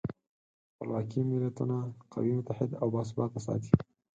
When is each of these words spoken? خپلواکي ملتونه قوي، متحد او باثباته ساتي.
خپلواکي 0.71 1.21
ملتونه 1.31 1.77
قوي، 2.13 2.31
متحد 2.37 2.69
او 2.81 2.87
باثباته 2.95 3.39
ساتي. 3.45 3.71